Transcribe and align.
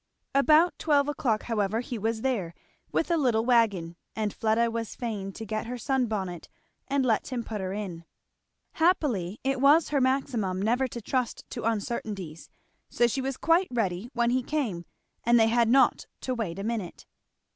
About 0.33 0.79
twelve 0.79 1.07
o'clock 1.07 1.43
however 1.43 1.79
he 1.81 1.99
was 1.99 2.21
there, 2.21 2.55
with 2.91 3.11
a 3.11 3.17
little 3.17 3.45
wagon, 3.45 3.95
and 4.15 4.33
Fleda 4.33 4.71
was 4.71 4.95
fain 4.95 5.31
to 5.33 5.45
get 5.45 5.67
her 5.67 5.77
sun 5.77 6.07
bonnet 6.07 6.49
and 6.87 7.05
let 7.05 7.27
him 7.27 7.43
put 7.43 7.61
her 7.61 7.71
in. 7.71 8.05
Happily 8.71 9.39
it 9.43 9.61
was 9.61 9.89
her 9.89 10.01
maxim 10.01 10.59
never 10.59 10.87
to 10.87 11.01
trust 11.03 11.47
to 11.51 11.65
uncertainties, 11.65 12.49
so 12.89 13.05
she 13.05 13.21
was 13.21 13.37
quite 13.37 13.67
ready 13.69 14.09
when 14.13 14.31
he 14.31 14.41
came 14.41 14.85
and 15.23 15.39
they 15.39 15.49
had 15.49 15.69
not 15.69 16.07
to 16.21 16.33
wait 16.33 16.57
a 16.57 16.63
minute. 16.63 17.05